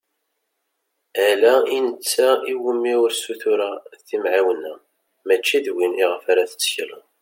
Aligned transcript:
Ala 1.27 1.53
i 1.75 1.77
netta 1.85 2.29
iwumi 2.51 2.93
ur 3.03 3.11
ssutureɣ 3.13 3.73
timεiwna, 4.05 4.73
mačči 5.27 5.57
d 5.65 5.67
win 5.75 5.93
iɣef 6.03 6.23
ara 6.31 6.51
tettekleḍ. 6.51 7.03